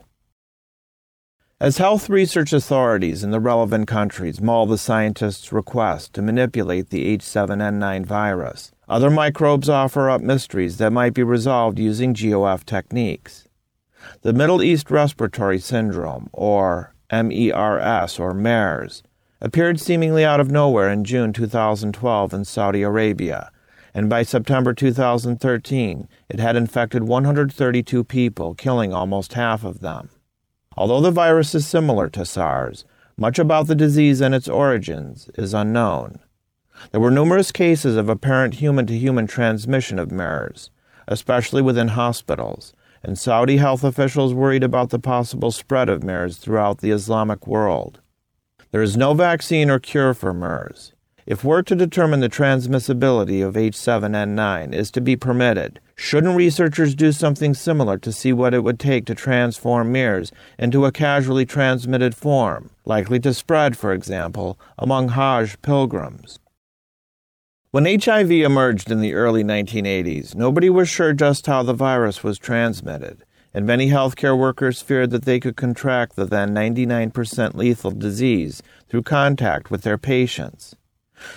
[1.60, 7.18] As health research authorities in the relevant countries mull the scientists' request to manipulate the
[7.18, 13.48] H7N9 virus, other microbes offer up mysteries that might be resolved using GOF techniques.
[14.22, 19.02] The Middle East Respiratory Syndrome, or MERS or MERS,
[19.40, 23.50] appeared seemingly out of nowhere in June 2012 in Saudi Arabia,
[23.92, 30.10] and by September 2013 it had infected 132 people, killing almost half of them.
[30.78, 32.84] Although the virus is similar to SARS,
[33.16, 36.20] much about the disease and its origins is unknown.
[36.92, 40.70] There were numerous cases of apparent human to human transmission of MERS,
[41.08, 42.72] especially within hospitals,
[43.02, 48.00] and Saudi health officials worried about the possible spread of MERS throughout the Islamic world.
[48.70, 50.92] There is no vaccine or cure for MERS.
[51.26, 57.10] If work to determine the transmissibility of H7N9 is to be permitted, shouldn't researchers do
[57.10, 62.14] something similar to see what it would take to transform MERS into a casually transmitted
[62.14, 66.38] form, likely to spread, for example, among Hajj pilgrims?
[67.72, 72.38] When HIV emerged in the early 1980s, nobody was sure just how the virus was
[72.38, 78.62] transmitted, and many healthcare workers feared that they could contract the then 99% lethal disease
[78.88, 80.76] through contact with their patients.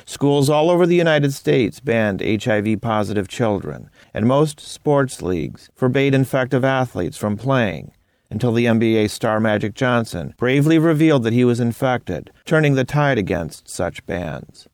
[0.05, 6.13] Schools all over the United States banned HIV positive children, and most sports leagues forbade
[6.13, 7.91] infective athletes from playing
[8.31, 13.17] until the NBA star Magic Johnson bravely revealed that he was infected, turning the tide
[13.17, 14.67] against such bans.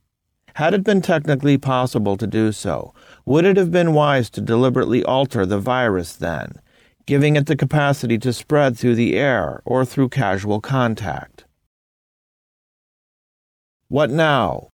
[0.53, 2.93] Had it been technically possible to do so,
[3.25, 6.53] would it have been wise to deliberately alter the virus then,
[7.05, 11.45] giving it the capacity to spread through the air or through casual contact?
[13.87, 14.69] What now?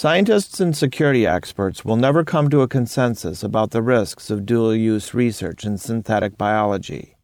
[0.00, 4.74] Scientists and security experts will never come to a consensus about the risks of dual
[4.74, 7.18] use research in synthetic biology.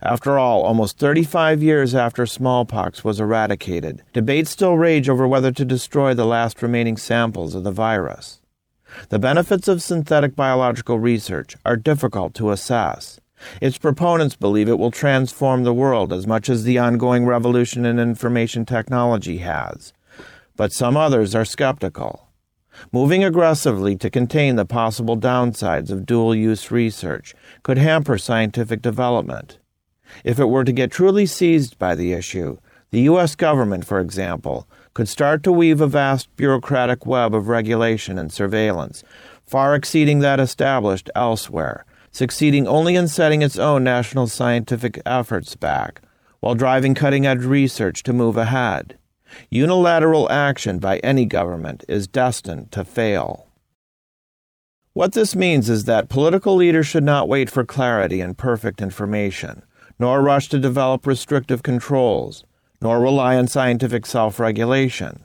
[0.00, 5.64] After all, almost 35 years after smallpox was eradicated, debates still rage over whether to
[5.64, 8.40] destroy the last remaining samples of the virus.
[9.08, 13.18] The benefits of synthetic biological research are difficult to assess.
[13.60, 17.98] Its proponents believe it will transform the world as much as the ongoing revolution in
[17.98, 19.92] information technology has,
[20.56, 22.28] but some others are skeptical.
[22.92, 29.58] Moving aggressively to contain the possible downsides of dual use research could hamper scientific development.
[30.24, 32.58] If it were to get truly seized by the issue,
[32.90, 33.34] the U.S.
[33.34, 39.02] government, for example, could start to weave a vast bureaucratic web of regulation and surveillance,
[39.44, 46.00] far exceeding that established elsewhere, succeeding only in setting its own national scientific efforts back,
[46.40, 48.96] while driving cutting edge research to move ahead.
[49.50, 53.46] Unilateral action by any government is destined to fail.
[54.92, 59.62] What this means is that political leaders should not wait for clarity and perfect information,
[59.98, 62.44] nor rush to develop restrictive controls,
[62.80, 65.24] nor rely on scientific self regulation.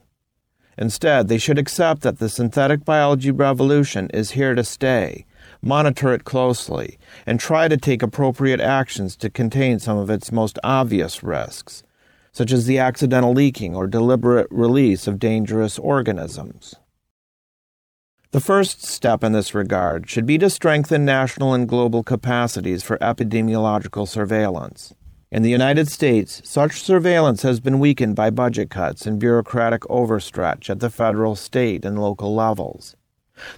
[0.77, 5.25] Instead, they should accept that the synthetic biology revolution is here to stay,
[5.61, 10.57] monitor it closely, and try to take appropriate actions to contain some of its most
[10.63, 11.83] obvious risks
[12.31, 16.75] such as the accidental leaking or deliberate release of dangerous organisms.
[18.31, 22.97] The first step in this regard should be to strengthen national and global capacities for
[22.99, 24.93] epidemiological surveillance.
[25.31, 30.69] In the United States, such surveillance has been weakened by budget cuts and bureaucratic overstretch
[30.69, 32.95] at the federal, state, and local levels.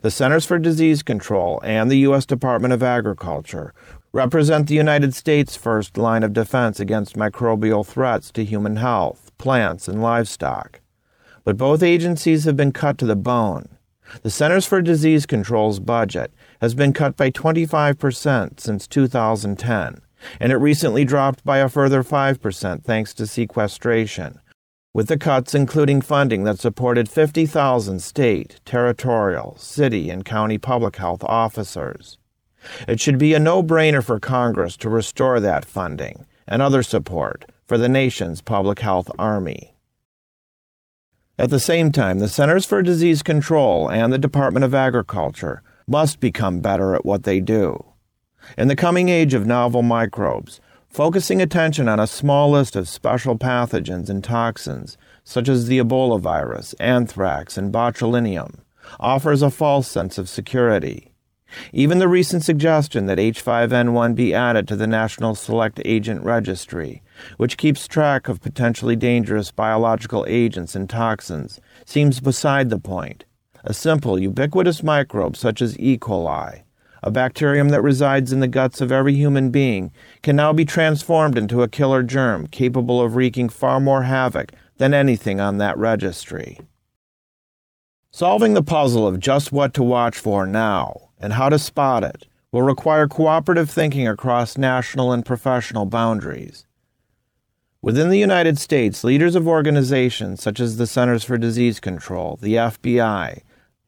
[0.01, 2.25] The Centers for Disease Control and the U.S.
[2.25, 3.73] Department of Agriculture
[4.13, 9.87] represent the United States' first line of defense against microbial threats to human health, plants,
[9.87, 10.81] and livestock.
[11.43, 13.67] But both agencies have been cut to the bone.
[14.21, 20.01] The Centers for Disease Control's budget has been cut by 25% since 2010,
[20.39, 24.39] and it recently dropped by a further 5% thanks to sequestration,
[24.93, 31.23] with the cuts including funding that supported 50,000 state, territorial, city, and county public health
[31.23, 32.19] officers.
[32.87, 37.45] It should be a no brainer for Congress to restore that funding and other support
[37.65, 39.73] for the nation's public health army.
[41.37, 46.19] At the same time, the Centers for Disease Control and the Department of Agriculture must
[46.19, 47.83] become better at what they do.
[48.57, 50.59] In the coming age of novel microbes,
[50.89, 56.19] focusing attention on a small list of special pathogens and toxins, such as the Ebola
[56.19, 58.59] virus, anthrax, and botulinum,
[58.99, 61.12] offers a false sense of security.
[61.71, 67.01] Even the recent suggestion that H5N1 be added to the National Select Agent Registry,
[67.37, 73.25] which keeps track of potentially dangerous biological agents and toxins, seems beside the point.
[73.63, 75.97] A simple, ubiquitous microbe such as E.
[75.97, 76.63] coli,
[77.01, 79.91] a bacterium that resides in the guts of every human being,
[80.21, 84.93] can now be transformed into a killer germ capable of wreaking far more havoc than
[84.93, 86.59] anything on that registry.
[88.15, 92.27] Solving the puzzle of just what to watch for now and how to spot it
[92.51, 96.67] will require cooperative thinking across national and professional boundaries.
[97.81, 102.53] Within the United States, leaders of organizations such as the Centers for Disease Control, the
[102.53, 103.41] FBI,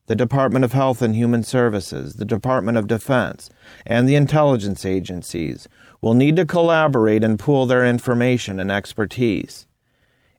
[0.07, 3.51] the Department of Health and Human Services, the Department of Defense,
[3.86, 5.67] and the intelligence agencies
[6.01, 9.67] will need to collaborate and pool their information and expertise.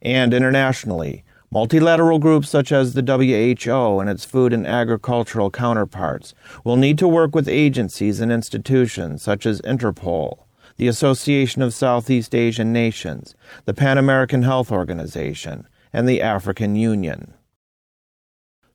[0.03, 6.35] And internationally, multilateral groups such as the WHO and its food and agricultural counterparts
[6.65, 10.39] will need to work with agencies and institutions such as Interpol,
[10.77, 13.35] the Association of Southeast Asian Nations,
[13.65, 17.35] the Pan American Health Organization, and the African Union.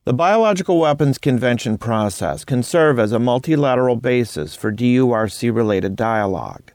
[0.04, 6.72] The Biological Weapons Convention process can serve as a multilateral basis for DURC related dialogue.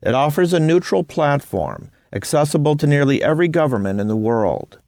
[0.00, 4.78] It offers a neutral platform accessible to nearly every government in the world.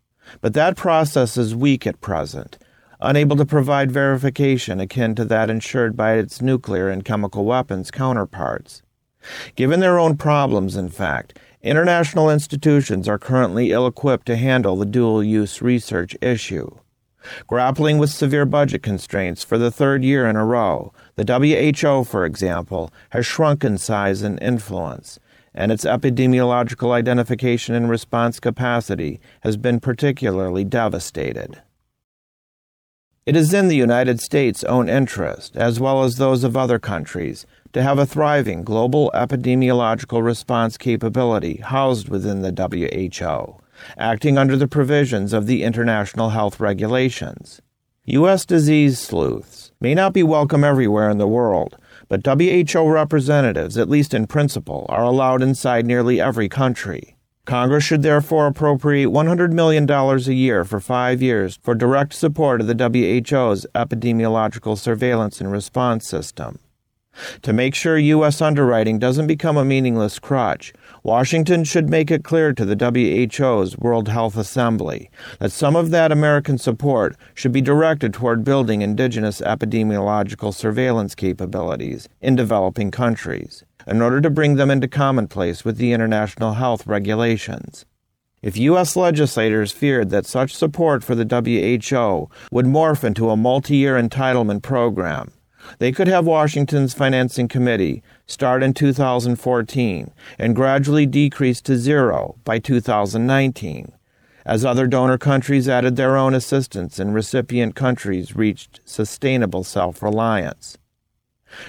[0.41, 2.59] But that process is weak at present,
[3.01, 8.83] unable to provide verification akin to that ensured by its nuclear and chemical weapons counterparts.
[9.55, 14.87] Given their own problems, in fact, international institutions are currently ill equipped to handle the
[14.87, 16.71] dual use research issue.
[17.49, 22.25] Grappling with severe budget constraints for the third year in a row, the WHO, for
[22.25, 25.19] example, has shrunk in size and influence,
[25.57, 31.63] and its epidemiological identification and response capacity has been particularly devastated.
[33.25, 37.45] It is in the United States' own interest, as well as those of other countries,
[37.73, 43.61] to have a thriving global epidemiological response capability housed within the WHO,
[43.99, 47.61] acting under the provisions of the international health regulations.
[48.05, 48.47] U.S.
[48.47, 51.77] disease sleuths may not be welcome everywhere in the world,
[52.09, 57.17] but WHO representatives, at least in principle, are allowed inside nearly every country.
[57.47, 62.67] Congress should therefore appropriate $100 million a year for five years for direct support of
[62.67, 66.59] the WHO's epidemiological surveillance and response system.
[67.43, 68.43] To make sure U.S.
[68.43, 70.73] underwriting doesn't become a meaningless crutch,
[71.07, 76.11] Washington should make it clear to the WHO's World Health Assembly that some of that
[76.11, 84.03] American support should be directed toward building indigenous epidemiological surveillance capabilities in developing countries in
[84.03, 87.87] order to bring them into commonplace with the international health regulations.
[88.43, 88.97] If U.S.
[88.97, 94.63] legislators feared that such support for the WHO would morph into a multi year entitlement
[94.63, 95.31] program,
[95.79, 102.59] they could have Washington's Financing Committee start in 2014 and gradually decrease to zero by
[102.59, 103.93] 2019,
[104.45, 110.79] as other donor countries added their own assistance and recipient countries reached sustainable self reliance.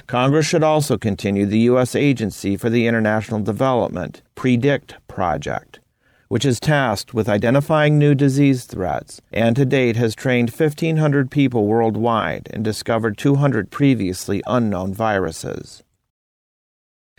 [0.08, 1.96] Congress should also continue the U.S.
[1.96, 5.80] Agency for the International Development PREDICT project
[6.28, 11.66] which is tasked with identifying new disease threats and to date has trained 1,500 people
[11.66, 15.84] worldwide and discovered 200 previously unknown viruses.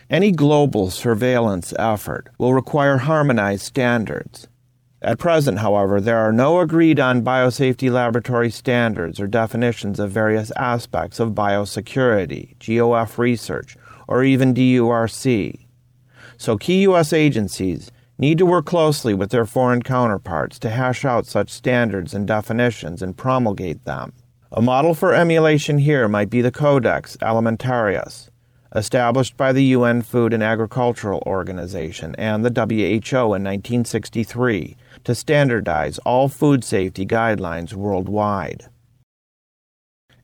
[0.09, 4.47] Any global surveillance effort will require harmonized standards.
[5.01, 10.51] At present, however, there are no agreed on biosafety laboratory standards or definitions of various
[10.57, 15.67] aspects of biosecurity, GOF research, or even DURC.
[16.37, 17.13] So key U.S.
[17.13, 22.27] agencies need to work closely with their foreign counterparts to hash out such standards and
[22.27, 24.13] definitions and promulgate them.
[24.51, 28.29] A model for emulation here might be the Codex Alimentarius,
[28.75, 35.97] established by the UN Food and Agricultural Organization and the WHO in 1963 to standardize
[35.99, 38.65] all food safety guidelines worldwide.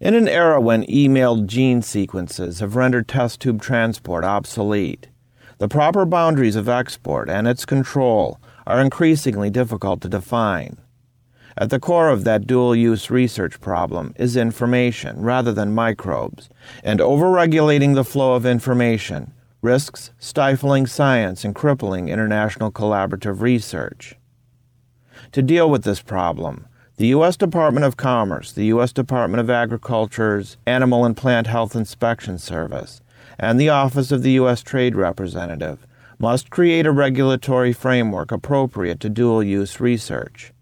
[0.01, 5.07] In an era when emailed gene sequences have rendered test tube transport obsolete,
[5.57, 10.77] the proper boundaries of export and its control are increasingly difficult to define.
[11.57, 16.49] At the core of that dual use research problem is information rather than microbes,
[16.83, 19.31] and overregulating the flow of information
[19.61, 24.15] risks stifling science and crippling international collaborative research.
[25.31, 27.35] To deal with this problem, the U.S.
[27.35, 28.93] Department of Commerce, the U.S.
[28.93, 33.01] Department of Agriculture's Animal and Plant Health Inspection Service,
[33.37, 34.61] and the Office of the U.S.
[34.61, 35.85] Trade Representative
[36.17, 40.53] must create a regulatory framework appropriate to dual use research.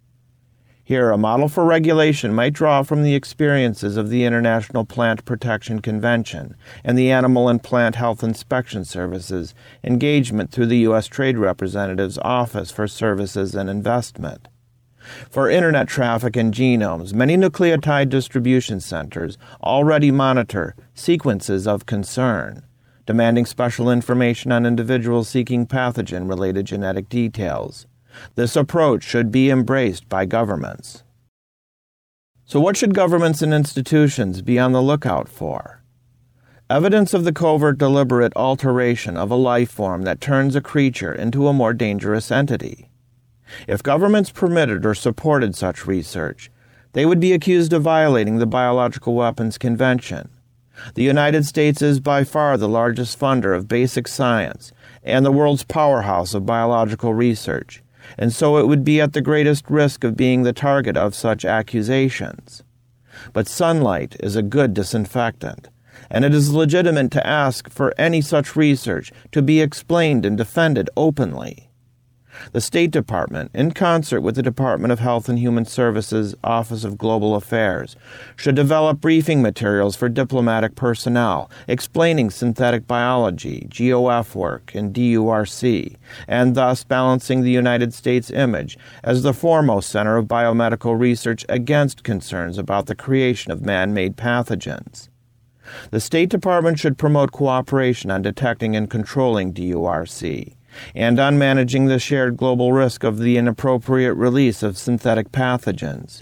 [0.85, 5.81] Here, a model for regulation might draw from the experiences of the International Plant Protection
[5.81, 11.07] Convention and the Animal and Plant Health Inspection Services engagement through the U.S.
[11.07, 14.49] Trade Representative's Office for Services and Investment.
[15.29, 22.63] For Internet traffic and genomes, many nucleotide distribution centers already monitor sequences of concern,
[23.05, 27.87] demanding special information on individuals seeking pathogen related genetic details.
[28.35, 31.03] This approach should be embraced by governments.
[32.45, 35.83] So, what should governments and institutions be on the lookout for?
[36.69, 41.47] Evidence of the covert, deliberate alteration of a life form that turns a creature into
[41.47, 42.89] a more dangerous entity.
[43.67, 46.49] If governments permitted or supported such research,
[46.93, 50.29] they would be accused of violating the Biological Weapons Convention.
[50.95, 54.71] The United States is by far the largest funder of basic science
[55.03, 57.83] and the world's powerhouse of biological research
[58.17, 61.45] and so it would be at the greatest risk of being the target of such
[61.45, 62.63] accusations.
[63.31, 65.69] But sunlight is a good disinfectant,
[66.09, 70.89] and it is legitimate to ask for any such research to be explained and defended
[70.97, 71.69] openly.
[72.51, 76.97] The State Department, in concert with the Department of Health and Human Services Office of
[76.97, 77.95] Global Affairs,
[78.35, 85.95] should develop briefing materials for diplomatic personnel explaining synthetic biology, GOF work, and DURC,
[86.27, 92.03] and thus balancing the United States image as the foremost center of biomedical research against
[92.03, 95.09] concerns about the creation of man made pathogens.
[95.91, 100.55] The State Department should promote cooperation on detecting and controlling DURC
[100.95, 106.21] and on managing the shared global risk of the inappropriate release of synthetic pathogens.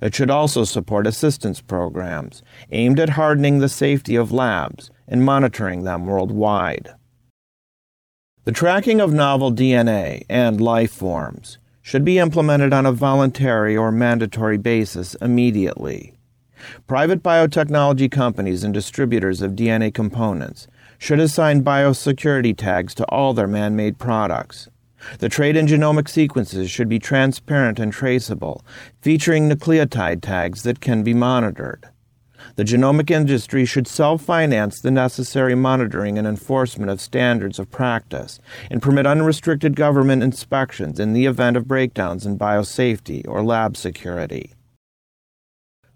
[0.00, 5.84] It should also support assistance programs aimed at hardening the safety of labs and monitoring
[5.84, 6.94] them worldwide.
[8.44, 13.90] The tracking of novel DNA and life forms should be implemented on a voluntary or
[13.90, 16.14] mandatory basis immediately.
[16.86, 20.68] Private biotechnology companies and distributors of DNA components
[21.00, 24.68] should assign biosecurity tags to all their man made products.
[25.18, 28.62] The trade in genomic sequences should be transparent and traceable,
[29.00, 31.88] featuring nucleotide tags that can be monitored.
[32.56, 38.38] The genomic industry should self finance the necessary monitoring and enforcement of standards of practice
[38.70, 44.52] and permit unrestricted government inspections in the event of breakdowns in biosafety or lab security.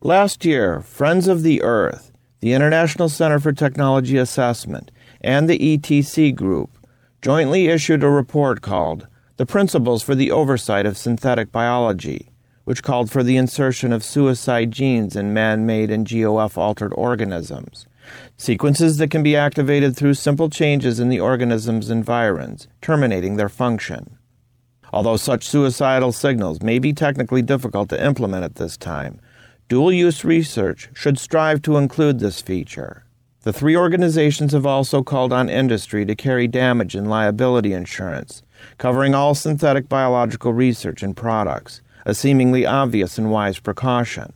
[0.00, 4.90] Last year, Friends of the Earth, the International Center for Technology Assessment,
[5.25, 6.79] and the ETC Group
[7.22, 9.09] jointly issued a report called
[9.39, 12.31] The Principles for the Oversight of Synthetic Biology,
[12.64, 17.87] which called for the insertion of suicide genes in man made and GOF altered organisms,
[18.37, 24.18] sequences that can be activated through simple changes in the organism's environs, terminating their function.
[24.93, 29.20] Although such suicidal signals may be technically difficult to implement at this time,
[29.68, 33.03] dual use research should strive to include this feature.
[33.45, 38.42] The three organizations have also called on industry to carry damage and liability insurance,
[38.78, 44.32] covering all synthetic biological research and products, a seemingly obvious and wise precaution.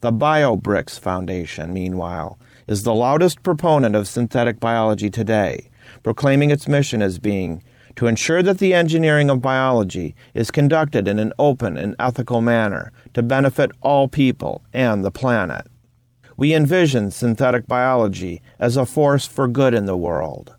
[0.00, 5.68] The BioBricks Foundation, meanwhile, is the loudest proponent of synthetic biology today,
[6.04, 7.64] proclaiming its mission as being
[7.96, 12.92] to ensure that the engineering of biology is conducted in an open and ethical manner
[13.12, 15.66] to benefit all people and the planet
[16.40, 20.56] we envision synthetic biology as a force for good in the world.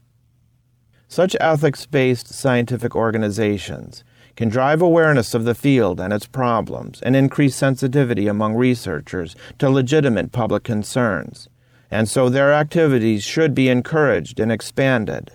[1.07, 4.03] Such ethics based scientific organizations
[4.35, 9.71] can drive awareness of the field and its problems and increase sensitivity among researchers to
[9.71, 11.49] legitimate public concerns,
[11.89, 15.31] and so their activities should be encouraged and expanded.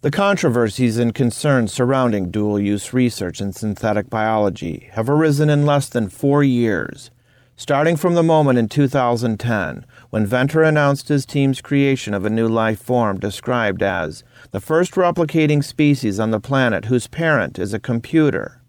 [0.00, 5.88] The controversies and concerns surrounding dual use research in synthetic biology have arisen in less
[5.88, 7.12] than four years,
[7.56, 12.48] starting from the moment in 2010 when Venter announced his team's creation of a new
[12.48, 17.78] life form described as the first replicating species on the planet whose parent is a
[17.78, 18.60] computer.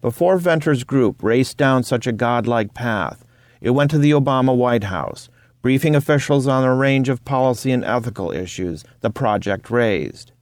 [0.00, 3.24] Before Venter's group raced down such a godlike path,
[3.60, 5.28] it went to the Obama White House,
[5.62, 10.32] briefing officials on a range of policy and ethical issues the project raised.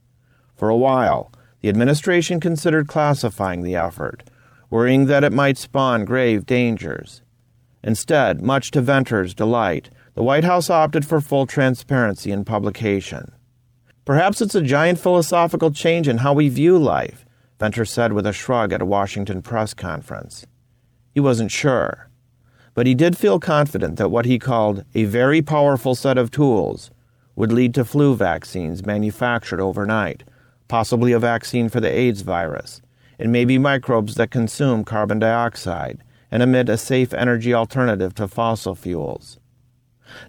[0.55, 1.31] For a while,
[1.61, 4.23] the administration considered classifying the effort,
[4.69, 7.21] worrying that it might spawn grave dangers.
[7.85, 13.31] Instead, much to Venter's delight, the White House opted for full transparency in publication.
[14.03, 17.25] Perhaps it's a giant philosophical change in how we view life,
[17.59, 20.45] Venter said with a shrug at a Washington press conference.
[21.13, 22.09] He wasn't sure,
[22.73, 26.91] but he did feel confident that what he called a very powerful set of tools
[27.37, 30.23] would lead to flu vaccines manufactured overnight
[30.67, 32.81] possibly a vaccine for the AIDS virus,
[33.19, 36.03] and maybe microbes that consume carbon dioxide
[36.35, 39.39] and emit a safe energy alternative to fossil fuels.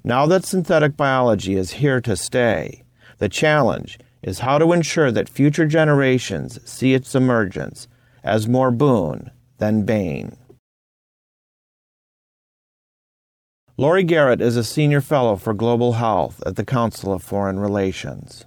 [0.05, 2.85] Now that synthetic biology is here to stay,
[3.19, 7.89] the challenge is how to ensure that future generations see its emergence
[8.23, 10.37] as more boon than bane.
[13.77, 18.45] Laurie Garrett is a senior fellow for global health at the Council of Foreign Relations.